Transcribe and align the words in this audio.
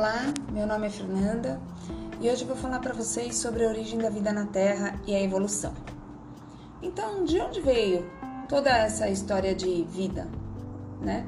Olá, 0.00 0.32
meu 0.50 0.66
nome 0.66 0.86
é 0.86 0.90
Fernanda 0.90 1.60
e 2.22 2.30
hoje 2.30 2.46
vou 2.46 2.56
falar 2.56 2.78
para 2.78 2.94
vocês 2.94 3.36
sobre 3.36 3.66
a 3.66 3.68
origem 3.68 3.98
da 3.98 4.08
vida 4.08 4.32
na 4.32 4.46
Terra 4.46 4.98
e 5.06 5.14
a 5.14 5.20
evolução. 5.20 5.74
Então, 6.80 7.22
de 7.22 7.38
onde 7.38 7.60
veio 7.60 8.10
toda 8.48 8.70
essa 8.70 9.10
história 9.10 9.54
de 9.54 9.84
vida, 9.90 10.26
né? 11.02 11.26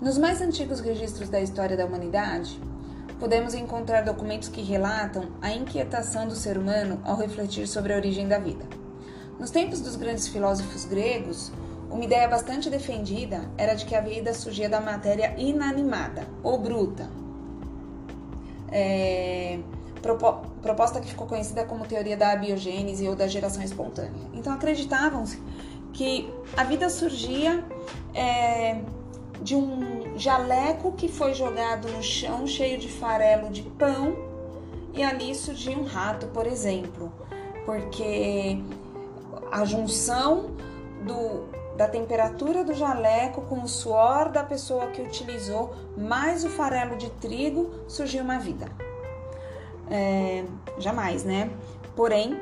Nos 0.00 0.16
mais 0.16 0.40
antigos 0.40 0.80
registros 0.80 1.28
da 1.28 1.42
história 1.42 1.76
da 1.76 1.84
humanidade, 1.84 2.58
podemos 3.20 3.52
encontrar 3.52 4.00
documentos 4.00 4.48
que 4.48 4.62
relatam 4.62 5.28
a 5.42 5.52
inquietação 5.52 6.26
do 6.26 6.34
ser 6.34 6.56
humano 6.56 7.02
ao 7.04 7.18
refletir 7.18 7.68
sobre 7.68 7.92
a 7.92 7.96
origem 7.96 8.26
da 8.26 8.38
vida. 8.38 8.64
Nos 9.38 9.50
tempos 9.50 9.82
dos 9.82 9.96
grandes 9.96 10.26
filósofos 10.26 10.86
gregos, 10.86 11.52
uma 11.90 12.02
ideia 12.02 12.26
bastante 12.28 12.70
defendida 12.70 13.42
era 13.58 13.74
de 13.74 13.84
que 13.84 13.94
a 13.94 14.00
vida 14.00 14.32
surgia 14.32 14.70
da 14.70 14.80
matéria 14.80 15.34
inanimada 15.36 16.26
ou 16.42 16.58
bruta, 16.58 17.10
é, 18.74 19.60
proposta 20.60 21.00
que 21.00 21.06
ficou 21.06 21.26
conhecida 21.28 21.64
como 21.64 21.86
teoria 21.86 22.16
da 22.16 22.32
abiogênese 22.32 23.08
ou 23.08 23.14
da 23.14 23.28
geração 23.28 23.62
espontânea. 23.62 24.28
Então 24.34 24.52
acreditavam-se 24.52 25.40
que 25.92 26.28
a 26.56 26.64
vida 26.64 26.90
surgia 26.90 27.64
é, 28.12 28.80
de 29.40 29.54
um 29.54 30.18
jaleco 30.18 30.92
que 30.92 31.08
foi 31.08 31.32
jogado 31.32 31.88
no 31.88 32.02
chão 32.02 32.46
cheio 32.46 32.76
de 32.76 32.88
farelo 32.88 33.48
de 33.48 33.62
pão 33.62 34.16
e 34.92 35.02
ali 35.02 35.34
surgia 35.34 35.78
um 35.78 35.84
rato, 35.84 36.26
por 36.26 36.46
exemplo, 36.46 37.12
porque 37.64 38.60
a 39.52 39.64
junção 39.64 40.50
do, 41.06 41.44
da 41.76 41.88
temperatura 41.88 42.64
do 42.64 42.72
jaleco 42.72 43.42
com 43.42 43.62
o 43.62 43.68
suor 43.68 44.30
da 44.30 44.44
pessoa 44.44 44.88
que 44.88 45.02
utilizou, 45.02 45.74
mais 45.96 46.44
o 46.44 46.48
farelo 46.48 46.96
de 46.96 47.10
trigo, 47.10 47.70
surgiu 47.88 48.22
uma 48.22 48.38
vida. 48.38 48.66
É, 49.90 50.44
jamais, 50.78 51.24
né? 51.24 51.50
Porém, 51.96 52.38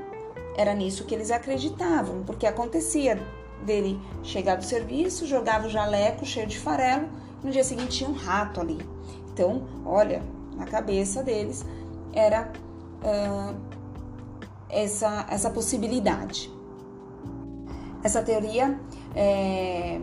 era 0.57 0.75
nisso 0.75 1.05
que 1.05 1.15
eles 1.15 1.31
acreditavam, 1.31 2.23
porque 2.25 2.47
acontecia 2.47 3.19
dele 3.65 4.01
chegar 4.23 4.57
do 4.57 4.65
serviço, 4.65 5.27
jogava 5.27 5.67
o 5.67 5.71
jaleco 5.71 6.25
cheio 6.27 6.47
de 6.47 6.59
farelo, 6.59 7.09
e 7.43 7.47
no 7.47 7.53
dia 7.53 7.65
seguinte 7.65 7.99
tinha 7.99 8.11
um 8.11 8.15
rato 8.15 8.61
ali. 8.61 8.79
Então, 9.33 9.67
olha, 9.85 10.23
na 10.57 10.67
cabeça 10.67 11.23
deles 11.23 11.65
era 12.13 12.53
uh, 13.03 13.57
essa, 14.69 15.27
essa 15.31 15.51
possibilidade. 15.51 16.53
Essa 18.03 18.21
teoria, 18.21 18.79
é, 19.15 20.01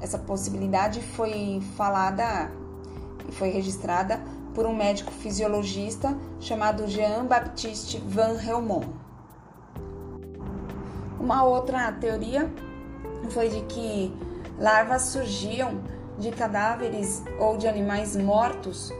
essa 0.00 0.18
possibilidade 0.18 1.00
foi 1.00 1.62
falada 1.76 2.50
e 3.28 3.32
foi 3.32 3.50
registrada 3.50 4.20
por 4.54 4.66
um 4.66 4.74
médico 4.74 5.10
fisiologista 5.12 6.16
chamado 6.40 6.86
Jean-Baptiste 6.86 7.98
Van 7.98 8.36
Helmont. 8.42 8.88
Uma 11.18 11.44
outra 11.44 11.92
teoria 11.92 12.52
foi 13.30 13.48
de 13.48 13.60
que 13.62 14.12
larvas 14.58 15.02
surgiam 15.02 15.80
de 16.18 16.30
cadáveres 16.30 17.22
ou 17.38 17.56
de 17.56 17.66
animais 17.66 18.16
mortos, 18.16 18.92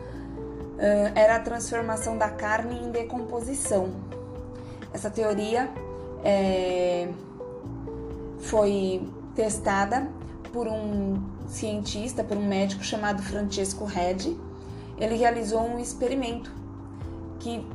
era 1.15 1.37
a 1.37 1.41
transformação 1.41 2.19
da 2.19 2.29
carne 2.29 2.77
em 2.77 2.91
decomposição. 2.91 3.91
Essa 4.93 5.11
teoria 5.11 5.71
é, 6.25 7.09
foi 8.41 9.09
testada 9.35 10.09
por 10.53 10.69
um 10.69 11.23
cientista, 11.49 12.23
por 12.23 12.37
um 12.37 12.47
médico 12.47 12.83
chamado 12.83 13.23
Francesco 13.23 13.85
Redi. 13.85 14.37
Ele 14.99 15.17
realizou 15.17 15.63
um 15.63 15.79
experimento 15.79 16.53
que, 17.41 17.67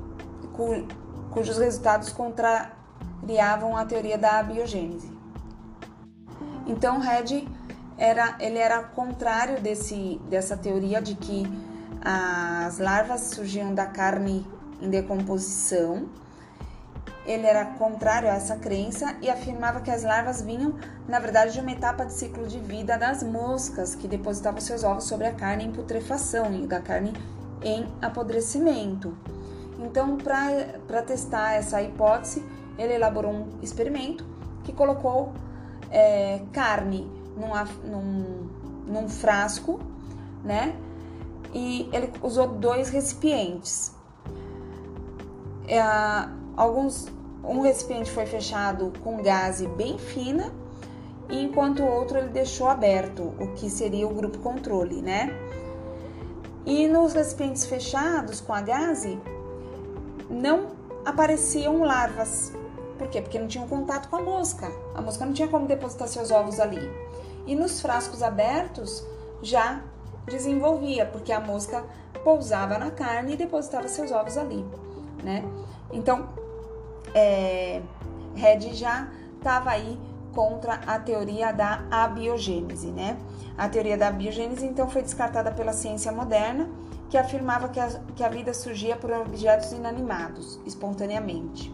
cu, 0.54 0.88
cujos 1.32 1.58
resultados 1.58 2.10
contrariavam 2.12 3.76
a 3.76 3.86
teoria 3.86 4.18
da 4.18 4.40
abiogênese. 4.40 5.12
Então, 6.66 7.00
Redi 7.00 7.48
era, 7.98 8.36
ele 8.40 8.58
era 8.58 8.84
contrário 8.84 9.62
desse, 9.62 10.22
dessa 10.30 10.56
teoria 10.56 11.02
de 11.02 11.16
que 11.16 11.46
as 12.02 12.78
larvas 12.78 13.22
surgiam 13.22 13.74
da 13.74 13.86
carne 13.86 14.46
em 14.82 14.90
decomposição 14.90 16.08
ele 17.28 17.46
era 17.46 17.66
contrário 17.66 18.30
a 18.30 18.34
essa 18.34 18.56
crença 18.56 19.18
e 19.22 19.30
afirmava 19.30 19.82
que 19.82 19.92
as 19.92 20.02
larvas 20.04 20.42
vinham, 20.42 20.74
na 21.08 21.20
verdade, 21.20 21.54
de 21.54 21.60
uma 21.60 21.72
etapa 21.72 22.06
de 22.06 22.14
ciclo 22.14 22.48
de 22.48 22.58
vida 22.58 22.98
das 22.98 23.22
moscas 23.22 23.94
que 23.94 24.08
depositavam 24.08 24.62
seus 24.62 24.84
ovos 24.84 25.04
sobre 25.04 25.28
a 25.28 25.34
carne 25.34 25.66
em 25.66 25.72
putrefação 25.72 26.54
e 26.54 26.66
da 26.66 26.80
carne 26.80 27.12
em 27.62 27.86
apodrecimento. 28.02 29.16
Então, 29.78 30.18
para 30.18 31.02
testar 31.02 31.54
essa 31.54 31.82
hipótese, 31.82 32.44
ele 32.78 32.94
elaborou 32.94 33.34
um 33.34 33.48
experimento 33.62 34.26
que 34.64 34.72
colocou 34.72 35.34
é, 35.92 36.42
carne 36.54 37.12
numa, 37.36 37.66
num, 37.84 38.50
num 38.88 39.10
frasco, 39.10 39.80
né? 40.44 40.74
E 41.54 41.90
ele 41.92 42.12
usou 42.22 42.48
dois 42.48 42.90
recipientes. 42.90 43.94
É, 45.68 45.82
alguns 46.58 47.08
um 47.44 47.62
recipiente 47.62 48.12
foi 48.12 48.26
fechado 48.26 48.92
com 49.04 49.22
gaze 49.22 49.68
bem 49.68 49.98
fina, 49.98 50.52
enquanto 51.30 51.82
o 51.82 51.88
outro 51.88 52.18
ele 52.18 52.30
deixou 52.30 52.68
aberto, 52.68 53.34
o 53.40 53.54
que 53.56 53.70
seria 53.70 54.06
o 54.06 54.14
grupo 54.14 54.40
controle, 54.40 55.02
né? 55.02 55.30
E 56.66 56.88
nos 56.88 57.14
recipientes 57.14 57.66
fechados 57.66 58.42
com 58.42 58.54
a 58.54 58.60
gaze 58.60 59.18
não 60.30 60.72
apareciam 61.06 61.84
larvas. 61.84 62.52
Por 62.98 63.08
quê? 63.08 63.22
Porque 63.22 63.40
não 63.40 63.48
tinham 63.48 63.68
contato 63.68 64.10
com 64.10 64.18
a 64.18 64.22
mosca. 64.22 64.70
A 64.94 65.02
mosca 65.02 65.26
não 65.26 65.32
tinha 65.32 65.48
como 65.48 65.68
depositar 65.68 66.10
seus 66.10 66.32
ovos 66.32 66.60
ali. 66.60 66.82
E 67.46 67.56
nos 67.56 67.80
frascos 67.80 68.22
abertos 68.22 69.06
já 69.42 69.82
desenvolvia, 70.26 71.06
porque 71.06 71.32
a 71.32 71.40
mosca 71.40 71.86
pousava 72.26 72.78
na 72.78 72.92
carne 72.92 73.34
e 73.34 73.38
depositava 73.38 73.88
seus 73.88 74.12
ovos 74.12 74.38
ali, 74.38 74.66
né? 75.24 75.46
Então, 75.94 76.28
é, 77.14 77.82
Red 78.36 78.74
já 78.74 79.08
estava 79.38 79.72
aí 79.72 80.00
contra 80.34 80.76
a 80.86 81.00
teoria 81.00 81.52
da 81.52 81.84
abiogênese, 81.90 82.88
né? 82.88 83.18
A 83.58 83.68
teoria 83.68 83.98
da 83.98 84.10
abiogênese 84.10 84.66
então 84.66 84.88
foi 84.88 85.02
descartada 85.02 85.52
pela 85.52 85.74
ciência 85.74 86.12
moderna, 86.12 86.70
que 87.10 87.18
afirmava 87.18 87.70
que 87.70 87.80
a, 87.80 87.88
que 88.16 88.24
a 88.24 88.30
vida 88.30 88.54
surgia 88.54 88.96
por 88.96 89.12
objetos 89.12 89.72
inanimados, 89.72 90.60
espontaneamente. 90.66 91.74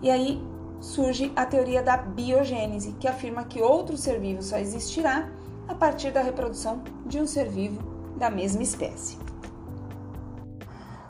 E 0.00 0.10
aí 0.10 0.40
surge 0.80 1.32
a 1.34 1.44
teoria 1.44 1.82
da 1.82 1.96
biogênese, 1.96 2.92
que 3.00 3.08
afirma 3.08 3.44
que 3.44 3.60
outro 3.60 3.96
ser 3.96 4.20
vivo 4.20 4.42
só 4.42 4.58
existirá 4.58 5.28
a 5.66 5.74
partir 5.74 6.12
da 6.12 6.22
reprodução 6.22 6.82
de 7.04 7.18
um 7.18 7.26
ser 7.26 7.48
vivo 7.48 7.82
da 8.16 8.30
mesma 8.30 8.62
espécie. 8.62 9.18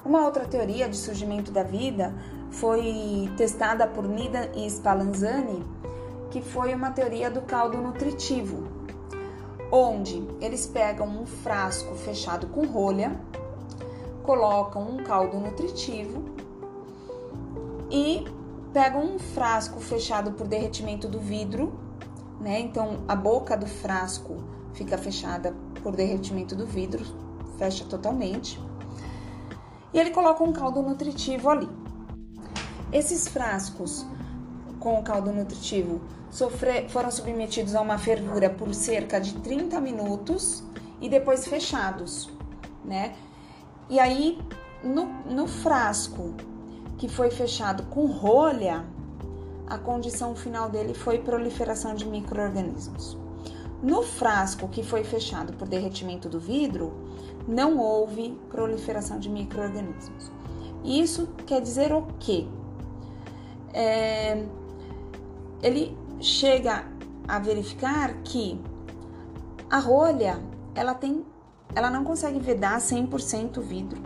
Uma 0.04 0.24
outra 0.24 0.46
teoria 0.46 0.88
de 0.88 0.96
surgimento 0.96 1.50
da 1.50 1.62
vida 1.62 2.14
foi 2.56 3.30
testada 3.36 3.86
por 3.86 4.08
Nida 4.08 4.50
e 4.54 4.66
Spallanzani, 4.70 5.62
que 6.30 6.40
foi 6.40 6.74
uma 6.74 6.90
teoria 6.90 7.30
do 7.30 7.42
caldo 7.42 7.76
nutritivo, 7.76 8.64
onde 9.70 10.26
eles 10.40 10.66
pegam 10.66 11.06
um 11.06 11.26
frasco 11.26 11.94
fechado 11.94 12.46
com 12.46 12.66
rolha, 12.66 13.20
colocam 14.22 14.82
um 14.82 15.04
caldo 15.04 15.38
nutritivo 15.38 16.24
e 17.90 18.24
pegam 18.72 19.04
um 19.04 19.18
frasco 19.18 19.78
fechado 19.78 20.32
por 20.32 20.46
derretimento 20.46 21.06
do 21.08 21.20
vidro, 21.20 21.78
né? 22.40 22.58
Então 22.60 23.00
a 23.06 23.14
boca 23.14 23.54
do 23.54 23.66
frasco 23.66 24.36
fica 24.72 24.96
fechada 24.96 25.54
por 25.82 25.94
derretimento 25.94 26.56
do 26.56 26.66
vidro, 26.66 27.04
fecha 27.58 27.84
totalmente. 27.84 28.58
E 29.92 29.98
ele 29.98 30.10
coloca 30.10 30.42
um 30.42 30.52
caldo 30.52 30.80
nutritivo 30.82 31.50
ali. 31.50 31.68
Esses 32.96 33.28
frascos 33.28 34.06
com 34.80 34.98
o 34.98 35.02
caldo 35.02 35.30
nutritivo 35.30 36.00
sofre, 36.30 36.88
foram 36.88 37.10
submetidos 37.10 37.74
a 37.74 37.82
uma 37.82 37.98
fervura 37.98 38.48
por 38.48 38.72
cerca 38.72 39.20
de 39.20 39.34
30 39.34 39.78
minutos 39.82 40.64
e 40.98 41.06
depois 41.06 41.46
fechados, 41.46 42.30
né? 42.82 43.14
E 43.90 44.00
aí, 44.00 44.40
no, 44.82 45.04
no 45.26 45.46
frasco 45.46 46.32
que 46.96 47.06
foi 47.06 47.30
fechado 47.30 47.82
com 47.90 48.06
rolha, 48.06 48.86
a 49.66 49.76
condição 49.76 50.34
final 50.34 50.70
dele 50.70 50.94
foi 50.94 51.18
proliferação 51.18 51.94
de 51.94 52.06
micro-organismos. 52.06 53.14
No 53.82 54.02
frasco 54.02 54.68
que 54.68 54.82
foi 54.82 55.04
fechado 55.04 55.52
por 55.52 55.68
derretimento 55.68 56.30
do 56.30 56.40
vidro, 56.40 56.94
não 57.46 57.76
houve 57.76 58.40
proliferação 58.48 59.18
de 59.18 59.28
micro-organismos. 59.28 60.32
Isso 60.82 61.28
quer 61.46 61.60
dizer 61.60 61.92
o 61.92 62.06
quê? 62.18 62.46
É, 63.76 64.42
ele 65.62 65.96
chega 66.18 66.86
a 67.28 67.38
verificar 67.38 68.14
que 68.24 68.58
a 69.68 69.78
rolha 69.78 70.40
ela 70.74 70.94
tem 70.94 71.24
ela 71.74 71.90
não 71.90 72.02
consegue 72.02 72.38
vedar 72.38 72.78
100% 72.78 73.58
o 73.58 73.60
vidro. 73.60 74.00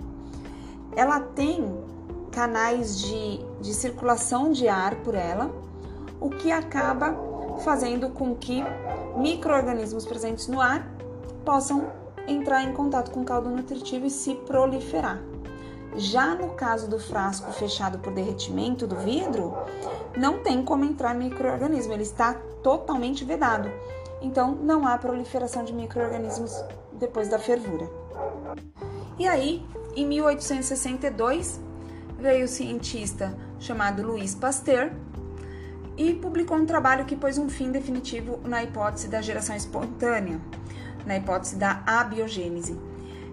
ela 0.97 1.21
tem 1.21 1.73
canais 2.33 3.01
de, 3.01 3.39
de 3.61 3.73
circulação 3.73 4.51
de 4.51 4.67
ar 4.67 4.97
por 4.97 5.15
ela, 5.15 5.51
o 6.21 6.31
que 6.31 6.51
acaba 6.51 7.15
fazendo 7.61 8.11
com 8.11 8.35
que 8.35 8.63
micro-organismos 9.17 10.05
presentes 10.05 10.49
no 10.49 10.61
ar 10.61 10.85
possam 11.45 11.93
entrar 12.27 12.65
em 12.65 12.73
contato 12.73 13.11
com 13.11 13.21
o 13.21 13.25
caldo 13.25 13.51
nutritivo 13.51 14.07
e 14.07 14.11
se 14.11 14.35
proliferar. 14.35 15.23
Já 15.97 16.35
no 16.35 16.51
caso 16.51 16.89
do 16.89 16.99
frasco 16.99 17.53
fechado 17.53 17.99
por 17.99 18.13
derretimento 18.13 18.87
do 18.87 18.97
vidro, 18.97 19.57
não 20.17 20.39
tem 20.39 20.65
como 20.65 20.85
entrar 20.85 21.15
microorganismo, 21.15 21.93
ele 21.93 22.03
está 22.03 22.35
totalmente 22.63 23.25
vedado. 23.25 23.71
Então 24.23 24.55
não 24.55 24.87
há 24.87 24.97
proliferação 24.99 25.65
de 25.65 25.73
microorganismos 25.73 26.53
depois 26.93 27.29
da 27.29 27.39
fervura. 27.39 27.91
E 29.19 29.27
aí, 29.27 29.65
em 29.97 30.07
1862, 30.07 31.61
veio 32.19 32.45
o 32.45 32.49
cientista 32.49 33.37
chamado 33.59 34.03
Louis 34.03 34.35
Pasteur 34.35 34.93
e 35.97 36.15
publicou 36.15 36.57
um 36.57 36.67
trabalho 36.67 37.05
que 37.05 37.17
pôs 37.17 37.37
um 37.37 37.49
fim 37.49 37.71
definitivo 37.71 38.39
na 38.45 38.63
hipótese 38.63 39.09
da 39.09 39.21
geração 39.21 39.57
espontânea, 39.57 40.41
na 41.05 41.17
hipótese 41.17 41.57
da 41.57 41.83
abiogênese. 41.87 42.79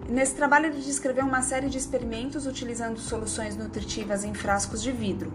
Nesse 0.08 0.34
trabalho, 0.34 0.66
ele 0.66 0.80
descreveu 0.80 1.26
uma 1.26 1.42
série 1.42 1.68
de 1.68 1.76
experimentos 1.76 2.46
utilizando 2.46 2.98
soluções 2.98 3.58
nutritivas 3.58 4.24
em 4.24 4.32
frascos 4.32 4.82
de 4.82 4.90
vidro. 4.90 5.30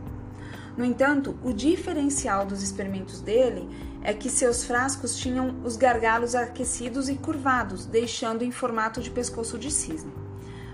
No 0.76 0.84
entanto, 0.84 1.38
o 1.44 1.54
diferencial 1.54 2.44
dos 2.44 2.64
experimentos 2.64 3.22
dele 3.22 3.70
é 4.02 4.12
que 4.16 4.32
seus 4.32 4.64
frascos 4.64 5.16
tinham 5.16 5.56
os 5.64 5.76
gargalos 5.76 6.34
aquecidos 6.34 7.08
e 7.08 7.14
curvados, 7.14 7.86
deixando 7.86 8.44
em 8.44 8.50
formato 8.50 9.00
de 9.00 9.12
pescoço 9.12 9.60
de 9.60 9.70
cisne. 9.70 10.12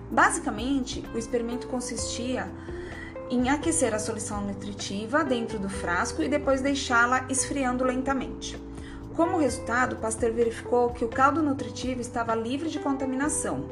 Basicamente, 0.10 1.04
o 1.14 1.18
experimento 1.18 1.68
consistia 1.68 2.50
em 3.30 3.50
aquecer 3.50 3.94
a 3.94 4.00
solução 4.00 4.42
nutritiva 4.48 5.26
dentro 5.26 5.60
do 5.60 5.70
frasco 5.70 6.24
e 6.24 6.30
depois 6.30 6.62
deixá-la 6.62 7.26
esfriando 7.30 7.84
lentamente. 7.84 8.58
Como 9.20 9.38
resultado, 9.38 9.98
Pasteur 9.98 10.32
verificou 10.32 10.92
que 10.92 11.04
o 11.04 11.10
caldo 11.10 11.44
nutritivo 11.44 12.00
estava 12.00 12.34
livre 12.34 12.70
de 12.70 12.80
contaminação, 12.80 13.68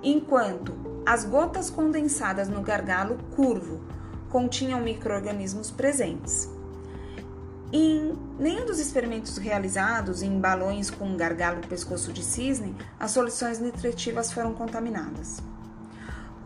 enquanto 0.00 0.72
as 1.04 1.24
gotas 1.24 1.68
condensadas 1.68 2.48
no 2.48 2.62
gargalo 2.62 3.18
curvo 3.34 3.80
continham 4.28 4.80
micro-organismos 4.80 5.72
presentes. 5.72 6.48
Em 7.72 8.16
nenhum 8.38 8.64
dos 8.64 8.78
experimentos 8.78 9.38
realizados 9.38 10.22
em 10.22 10.38
balões 10.38 10.88
com 10.88 11.16
gargalo 11.16 11.66
pescoço 11.66 12.12
de 12.12 12.22
cisne, 12.22 12.76
as 12.96 13.10
soluções 13.10 13.58
nutritivas 13.58 14.30
foram 14.30 14.54
contaminadas. 14.54 15.42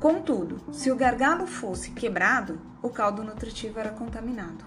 Contudo, 0.00 0.62
se 0.73 0.91
o 0.91 0.97
gargalo 0.97 1.47
fosse 1.47 1.91
quebrado, 1.91 2.59
o 2.81 2.88
caldo 2.88 3.23
nutritivo 3.23 3.79
era 3.79 3.91
contaminado. 3.91 4.65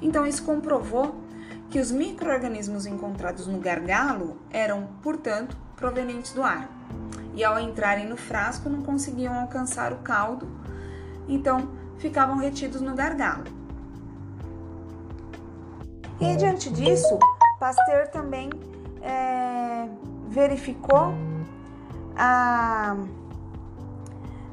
Então, 0.00 0.24
isso 0.24 0.44
comprovou 0.44 1.25
que 1.70 1.80
os 1.80 1.90
micro-organismos 1.90 2.86
encontrados 2.86 3.46
no 3.46 3.58
gargalo 3.58 4.36
eram, 4.50 4.88
portanto, 5.02 5.56
provenientes 5.74 6.32
do 6.32 6.42
ar. 6.42 6.68
E 7.34 7.44
ao 7.44 7.58
entrarem 7.58 8.08
no 8.08 8.16
frasco 8.16 8.68
não 8.68 8.82
conseguiam 8.82 9.34
alcançar 9.38 9.92
o 9.92 9.96
caldo, 9.96 10.48
então 11.28 11.68
ficavam 11.98 12.36
retidos 12.38 12.80
no 12.80 12.94
gargalo. 12.94 13.44
E 16.20 16.34
diante 16.36 16.70
disso, 16.70 17.18
Pasteur 17.58 18.08
também 18.08 18.48
é, 19.02 19.88
verificou 20.28 21.12
a, 22.16 22.96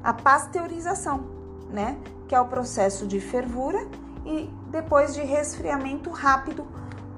a 0.03 0.13
pasteurização, 0.13 1.23
né? 1.69 1.97
Que 2.27 2.35
é 2.35 2.41
o 2.41 2.45
processo 2.45 3.07
de 3.07 3.21
fervura 3.21 3.87
e 4.25 4.49
depois 4.69 5.13
de 5.13 5.21
resfriamento 5.21 6.09
rápido 6.09 6.65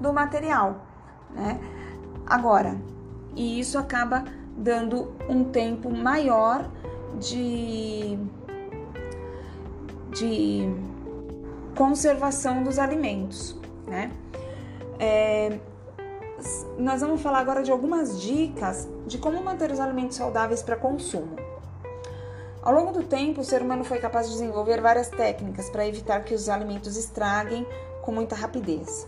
do 0.00 0.12
material, 0.12 0.86
né? 1.30 1.58
Agora, 2.26 2.76
e 3.34 3.60
isso 3.60 3.78
acaba 3.78 4.24
dando 4.56 5.14
um 5.28 5.44
tempo 5.44 5.90
maior 5.90 6.68
de, 7.20 8.18
de 10.10 10.68
conservação 11.76 12.62
dos 12.62 12.78
alimentos, 12.78 13.56
né? 13.86 14.10
É, 14.98 15.58
nós 16.78 17.00
vamos 17.00 17.20
falar 17.20 17.38
agora 17.38 17.62
de 17.62 17.70
algumas 17.70 18.20
dicas 18.20 18.88
de 19.06 19.18
como 19.18 19.42
manter 19.42 19.70
os 19.70 19.80
alimentos 19.80 20.16
saudáveis 20.16 20.62
para 20.62 20.76
consumo. 20.76 21.36
Ao 22.62 22.74
longo 22.74 22.92
do 22.92 23.04
tempo, 23.04 23.42
o 23.42 23.44
ser 23.44 23.62
humano 23.62 23.84
foi 23.84 23.98
capaz 23.98 24.26
de 24.26 24.32
desenvolver 24.32 24.80
várias 24.80 25.08
técnicas 25.08 25.70
para 25.70 25.86
evitar 25.86 26.24
que 26.24 26.34
os 26.34 26.48
alimentos 26.48 26.96
estraguem 26.96 27.64
com 28.02 28.10
muita 28.10 28.34
rapidez. 28.34 29.06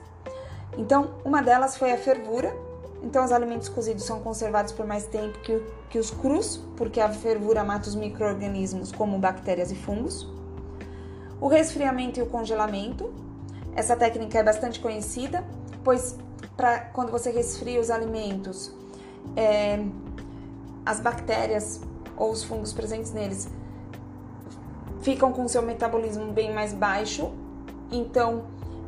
Então, 0.77 1.11
uma 1.25 1.43
delas 1.43 1.77
foi 1.77 1.93
a 1.93 1.99
fervura. 1.99 2.55
Então, 3.03 3.25
os 3.25 3.33
alimentos 3.33 3.69
cozidos 3.69 4.05
são 4.05 4.21
conservados 4.21 4.73
por 4.73 4.87
mais 4.87 5.07
tempo 5.07 5.39
que, 5.41 5.63
que 5.89 5.99
os 5.99 6.11
crus, 6.11 6.61
porque 6.77 7.01
a 7.01 7.09
fervura 7.09 7.63
mata 7.63 7.89
os 7.89 7.95
micro-organismos 7.95 8.93
como 8.93 9.19
bactérias 9.19 9.71
e 9.71 9.75
fungos. 9.75 10.29
O 11.41 11.49
resfriamento 11.49 12.19
e 12.19 12.23
o 12.23 12.27
congelamento. 12.27 13.13
Essa 13.77 13.95
técnica 13.95 14.39
é 14.39 14.43
bastante 14.43 14.81
conhecida, 14.81 15.45
pois 15.85 16.17
pra, 16.57 16.81
quando 16.81 17.13
você 17.13 17.31
resfria 17.31 17.81
os 17.81 17.91
alimentos, 17.91 18.73
é, 19.37 19.85
as 20.85 20.99
bactérias 20.99 21.81
ou 22.17 22.33
os 22.33 22.43
fungos 22.43 22.73
presentes 22.73 23.13
neles 23.13 23.49
ficam 25.01 25.33
com 25.33 25.47
seu 25.49 25.63
metabolismo 25.63 26.33
bem 26.33 26.53
mais 26.53 26.73
baixo, 26.73 27.31
então 27.91 28.45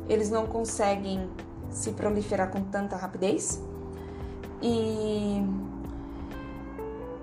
eles 0.09 0.29
não 0.29 0.45
conseguem 0.45 1.29
se 1.71 1.91
proliferar 1.91 2.51
com 2.51 2.61
tanta 2.63 2.95
rapidez. 2.95 3.61
E 4.61 5.41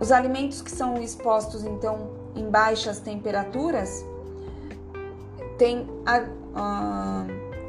os 0.00 0.10
alimentos 0.10 0.62
que 0.62 0.70
são 0.70 1.00
expostos 1.00 1.64
então 1.64 2.10
em 2.34 2.48
baixas 2.50 2.98
temperaturas 2.98 4.04
têm 5.56 5.86
a, 6.06 6.24
a, 6.54 7.26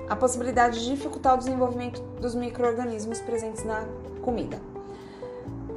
a 0.10 0.16
possibilidade 0.16 0.80
de 0.80 0.90
dificultar 0.90 1.36
o 1.36 1.38
desenvolvimento 1.38 2.02
dos 2.22 2.36
micro-organismos 2.36 3.20
presentes 3.20 3.64
na 3.64 3.84
comida. 4.22 4.60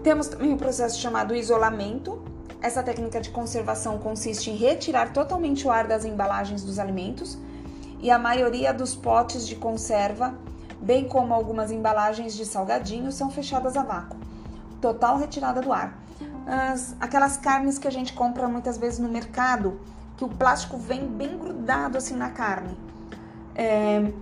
Temos 0.03 0.29
também 0.29 0.53
um 0.53 0.57
processo 0.57 0.99
chamado 0.99 1.35
isolamento. 1.35 2.21
Essa 2.61 2.83
técnica 2.83 3.21
de 3.21 3.31
conservação 3.31 3.99
consiste 3.99 4.51
em 4.51 4.57
retirar 4.57 5.13
totalmente 5.13 5.67
o 5.67 5.71
ar 5.71 5.87
das 5.87 6.05
embalagens 6.05 6.63
dos 6.63 6.79
alimentos 6.79 7.39
e 8.01 8.11
a 8.11 8.19
maioria 8.19 8.75
dos 8.75 8.95
potes 8.95 9.47
de 9.47 9.57
conserva 9.57 10.35
bem 10.83 11.09
como 11.09 11.33
algumas 11.33 11.71
embalagens 11.71 12.35
de 12.35 12.45
salgadinhos, 12.45 13.15
são 13.15 13.31
fechadas 13.31 13.77
a 13.77 13.83
vácuo. 13.83 14.19
Total 14.81 15.17
retirada 15.17 15.63
do 15.63 15.73
ar. 15.73 15.97
As, 16.47 16.97
aquelas 17.01 17.37
carnes 17.37 17.79
que 17.79 17.87
a 17.87 17.93
gente 17.93 18.13
compra 18.13 18.49
muitas 18.49 18.77
vezes 18.77 18.99
no 18.99 19.09
mercado, 19.09 19.81
que 20.17 20.25
o 20.25 20.29
plástico 20.29 20.77
vem 20.77 21.07
bem 21.07 21.39
grudado 21.39 21.97
assim 21.97 22.17
na 22.17 22.31
carne. 22.31 22.77
É, 23.55 24.13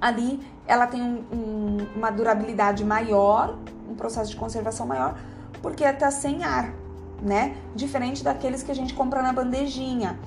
ali 0.00 0.40
ela 0.66 0.86
tem 0.86 1.02
um, 1.02 1.24
um, 1.32 1.76
uma 1.96 2.10
durabilidade 2.10 2.84
maior, 2.84 3.58
um 3.88 3.94
processo 3.94 4.30
de 4.30 4.36
conservação 4.36 4.86
maior, 4.86 5.18
porque 5.60 5.84
está 5.84 6.10
sem 6.10 6.44
ar, 6.44 6.72
né? 7.20 7.56
Diferente 7.74 8.22
daqueles 8.22 8.62
que 8.62 8.70
a 8.70 8.74
gente 8.74 8.94
compra 8.94 9.22
na 9.22 9.32
bandejinha, 9.32 10.18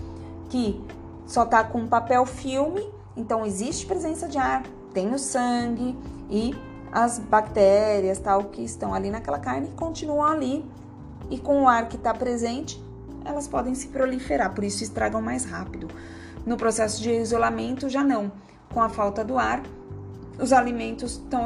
que 0.50 0.84
só 1.26 1.46
tá 1.46 1.64
com 1.64 1.88
papel 1.88 2.26
filme, 2.26 2.88
então 3.16 3.46
existe 3.46 3.86
presença 3.86 4.28
de 4.28 4.38
ar, 4.38 4.64
tem 4.98 5.14
o 5.14 5.20
sangue 5.20 5.96
e 6.28 6.56
as 6.92 7.20
bactérias 7.20 8.18
tal 8.18 8.46
que 8.46 8.64
estão 8.64 8.96
ali 8.96 9.12
naquela 9.12 9.38
carne 9.38 9.68
continuam 9.76 10.26
ali 10.26 10.66
e 11.30 11.38
com 11.38 11.62
o 11.62 11.68
ar 11.68 11.88
que 11.88 11.98
está 11.98 12.16
presente 12.16 12.84
elas 13.24 13.48
podem 13.48 13.76
se 13.76 13.90
proliferar, 13.90 14.56
por 14.56 14.64
isso 14.64 14.84
estragam 14.84 15.22
mais 15.22 15.46
rápido. 15.46 15.88
No 16.48 16.58
processo 16.58 17.00
de 17.00 17.12
isolamento 17.12 17.88
já 17.88 18.04
não, 18.04 18.32
com 18.74 18.82
a 18.82 18.90
falta 18.90 19.24
do 19.24 19.38
ar, 19.38 19.62
os 20.40 20.52
alimentos 20.52 21.12
estão 21.12 21.46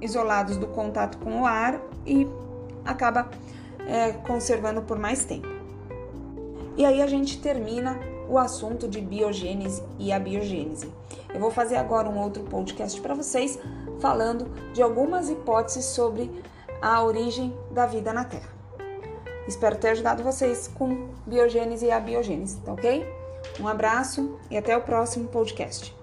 isolados 0.00 0.56
do 0.56 0.68
contato 0.68 1.18
com 1.18 1.40
o 1.40 1.46
ar 1.46 1.80
e 2.06 2.28
acaba 2.84 3.28
é, 3.80 4.12
conservando 4.12 4.80
por 4.80 4.96
mais 4.96 5.24
tempo. 5.24 5.48
E 6.76 6.84
aí 6.84 7.02
a 7.02 7.06
gente 7.08 7.40
termina 7.40 7.98
o 8.32 8.38
assunto 8.38 8.88
de 8.88 8.98
biogênese 8.98 9.82
e 9.98 10.10
abiogênese. 10.10 10.90
Eu 11.32 11.38
vou 11.38 11.50
fazer 11.50 11.76
agora 11.76 12.08
um 12.08 12.18
outro 12.18 12.42
podcast 12.44 12.98
para 12.98 13.14
vocês 13.14 13.58
falando 14.00 14.46
de 14.72 14.80
algumas 14.82 15.28
hipóteses 15.28 15.84
sobre 15.84 16.30
a 16.80 17.04
origem 17.04 17.54
da 17.70 17.84
vida 17.84 18.10
na 18.10 18.24
Terra. 18.24 18.48
Espero 19.46 19.76
ter 19.76 19.90
ajudado 19.90 20.22
vocês 20.22 20.66
com 20.66 21.08
biogênese 21.26 21.86
e 21.86 21.90
abiogênese, 21.90 22.58
tá 22.60 22.72
ok? 22.72 23.06
Um 23.60 23.68
abraço 23.68 24.38
e 24.50 24.56
até 24.56 24.74
o 24.74 24.80
próximo 24.80 25.28
podcast. 25.28 26.01